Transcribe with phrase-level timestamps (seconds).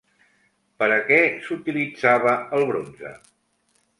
[0.83, 3.15] Per a què s'utilitzava el bronze?